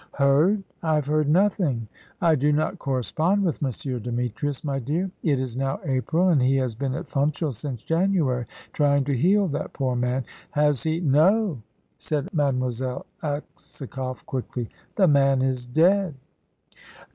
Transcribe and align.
"Heard? 0.13 0.63
I 0.81 0.95
have 0.95 1.05
heard 1.05 1.29
nothing. 1.29 1.87
I 2.21 2.33
do 2.33 2.51
not 2.51 2.79
correspond 2.79 3.43
with 3.43 3.63
M. 3.63 4.01
Demetrius, 4.01 4.63
my 4.63 4.79
dear. 4.79 5.11
It 5.21 5.39
is 5.39 5.55
now 5.55 5.79
April, 5.85 6.27
and 6.29 6.41
he 6.41 6.55
has 6.55 6.73
been 6.73 6.95
at 6.95 7.07
Funchal 7.07 7.51
since 7.51 7.83
January, 7.83 8.47
trying 8.73 9.03
to 9.03 9.15
heal 9.15 9.47
that 9.49 9.73
poor 9.73 9.95
man. 9.95 10.25
Has 10.53 10.81
he?" 10.81 10.99
"No," 11.01 11.61
said 11.99 12.33
Mademoiselle 12.33 13.05
Aksakoff, 13.21 14.25
quickly. 14.25 14.69
"The 14.95 15.07
man 15.07 15.43
is 15.43 15.67
dead." 15.67 16.15